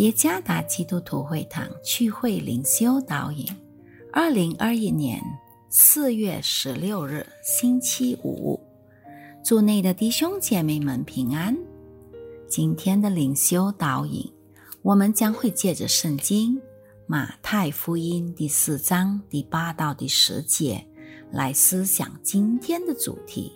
[0.00, 3.46] 耶加达基督徒会堂聚会灵修导引，
[4.10, 5.20] 二零二一年
[5.68, 8.58] 四月十六日星期五，
[9.44, 11.54] 祝内的弟兄姐妹们平安。
[12.48, 14.26] 今天的灵修导引，
[14.80, 16.58] 我们将会借着圣经
[17.06, 20.82] 马太福音第四章第八到第十节
[21.30, 23.52] 来思想今天的主题：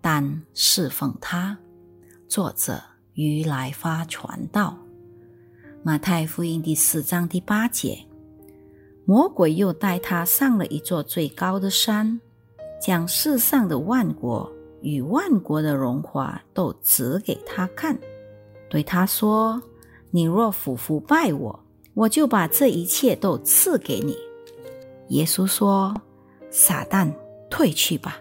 [0.00, 1.58] 但侍奉他。
[2.26, 4.74] 作者于来发传道。
[5.84, 7.96] 马太福音第四章第八节，
[9.04, 12.20] 魔鬼又带他上了一座最高的山，
[12.82, 14.50] 将世上的万国
[14.82, 17.96] 与万国的荣华都指给他看，
[18.68, 19.62] 对他说
[20.10, 21.64] ：“你若俯伏拜我，
[21.94, 24.16] 我就把这一切都赐给你。”
[25.10, 25.94] 耶稣说
[26.50, 27.10] ：“撒旦，
[27.48, 28.18] 退去吧！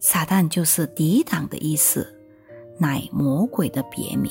[0.00, 2.12] 撒旦就是抵挡的意思，
[2.78, 4.30] 乃魔鬼的别名。”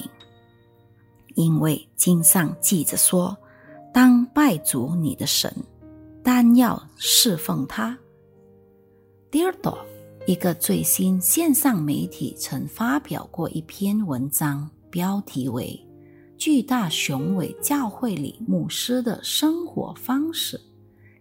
[1.36, 3.38] 因为经上记着说
[3.94, 5.54] ：“当拜主你的神，
[6.24, 7.98] 单要侍奉他。”
[9.32, 9.78] 第二朵，
[10.28, 15.84] 一个最新线上媒体曾发表过一篇文章，标题为
[16.38, 20.62] 《巨大雄伟教会里牧师的生活方式、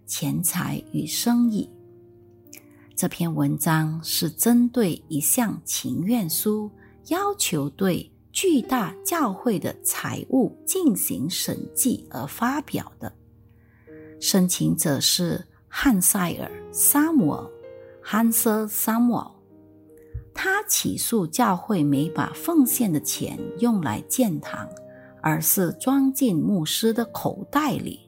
[0.07, 1.71] 钱财与生意》。
[2.95, 6.71] 这篇文章是针对一项情愿书，
[7.09, 8.12] 要求对。
[8.33, 13.13] 巨大教会的财务进行审计而发表的
[14.19, 17.51] 申请者是汉塞尔·萨姆尔
[18.03, 19.33] h a n s e Samuel）。
[20.35, 24.67] 他起诉教会没把奉献的钱用来建堂，
[25.21, 28.01] 而是装进牧师的口袋里。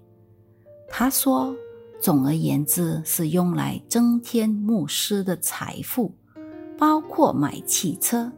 [0.88, 1.54] 他说
[2.00, 6.14] ：“总而言之，是用来增添牧师的财富，
[6.78, 8.32] 包括买汽车。”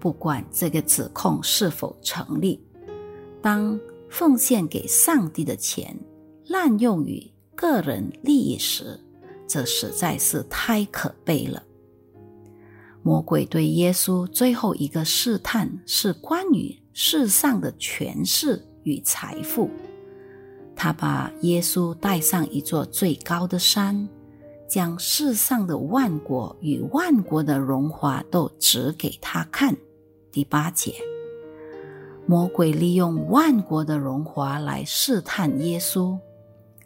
[0.00, 2.60] 不管这个指控是否成立，
[3.42, 3.78] 当
[4.08, 5.96] 奉献给上帝的钱
[6.46, 8.98] 滥用于个人利益时，
[9.46, 11.62] 这实在是太可悲了。
[13.02, 19.70] 魔鬼对耶稣最后一个试探是关于世上的权势与财富。
[20.76, 24.08] 他把耶稣带上一座最高的山，
[24.68, 29.76] 将世上的万国与万国的荣华都指给他看。
[30.30, 30.94] 第八节，
[32.26, 36.18] 魔鬼利用万国的荣华来试探耶稣，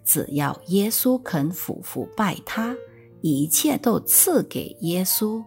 [0.05, 2.75] 只要耶稣肯俯伏拜他，
[3.21, 5.43] 一切都赐给耶稣。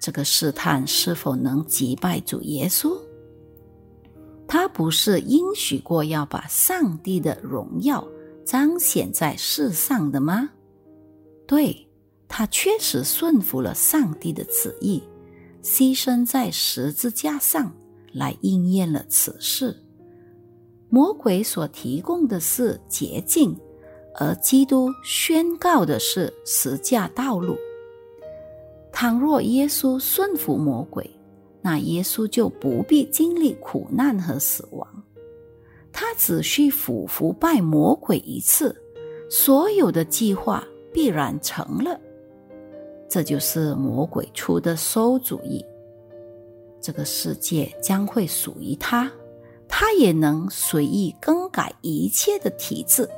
[0.00, 2.96] 这个试探是否能击败主耶稣？
[4.46, 8.06] 他不是应许过要把上帝的荣耀
[8.46, 10.48] 彰显在世上的吗？
[11.46, 11.86] 对
[12.26, 15.02] 他确实顺服了上帝的旨意。
[15.62, 17.72] 牺牲在十字架上
[18.12, 19.76] 来应验了此事。
[20.88, 23.54] 魔鬼所提供的是捷径，
[24.16, 27.56] 而基督宣告的是十架道路。
[28.90, 31.08] 倘若耶稣顺服魔鬼，
[31.60, 35.04] 那耶稣就不必经历苦难和死亡，
[35.92, 38.74] 他只需俯伏拜魔鬼一次，
[39.30, 42.00] 所有的计划必然成了。
[43.08, 45.64] 这就是魔鬼出的馊主意。
[46.80, 49.10] 这个世界将会属于他，
[49.66, 53.08] 他也能随意更改一切的体制。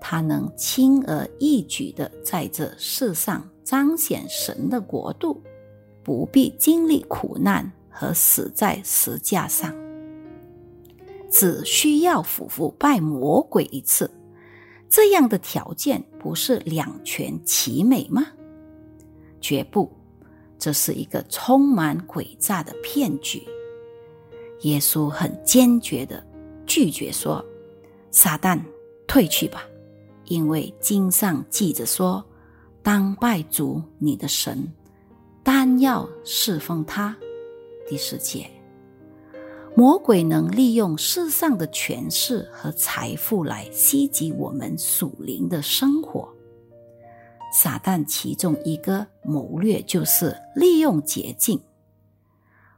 [0.00, 5.42] 他能轻而易举的在这世上彰显神的国度，
[6.04, 9.74] 不必经历苦难和死在石架上，
[11.28, 14.08] 只需要俯伏拜魔鬼一次。
[14.88, 18.24] 这样的条件不是两全其美吗？
[19.46, 19.88] 绝不，
[20.58, 23.46] 这是一个充满诡诈的骗局。
[24.62, 26.20] 耶稣很坚决的
[26.66, 27.44] 拒绝说
[28.10, 28.60] ：“撒旦，
[29.06, 29.62] 退去吧，
[30.24, 32.24] 因为经上记着说，
[32.82, 34.66] 当拜主你的神，
[35.44, 37.16] 单要侍奉他。”
[37.88, 38.50] 第四节，
[39.76, 46.35] 魔鬼能利用世上的权势和财富来袭击我们属灵的生活。
[47.58, 51.58] 撒旦其中一个谋略就是利用捷径，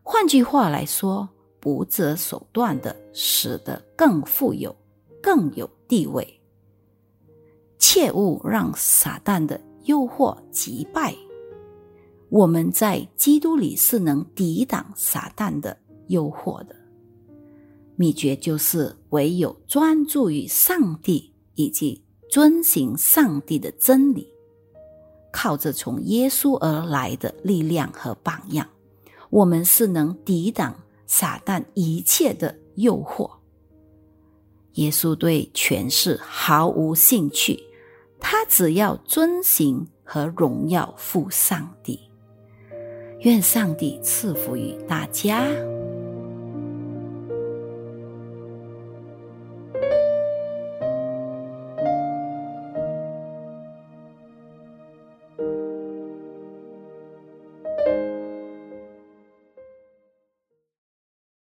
[0.04, 1.28] 换句话来说，
[1.58, 4.72] 不择手段的使得更富有、
[5.20, 6.40] 更有地位。
[7.76, 11.12] 切勿让撒旦的诱惑击败。
[12.28, 15.76] 我们在基督里是能抵挡撒旦的
[16.06, 16.76] 诱惑的。
[17.96, 24.32] 秘诀就是唯有专注于上帝以及遵行上帝的真理。
[25.32, 28.68] 靠着从耶稣而来的力量和榜样，
[29.30, 30.74] 我们是能抵挡
[31.06, 33.30] 撒旦一切的诱惑。
[34.74, 37.62] 耶稣对权势毫无兴趣，
[38.20, 42.00] 他只要遵行和荣耀父上帝。
[43.20, 45.44] 愿上帝赐福于大家。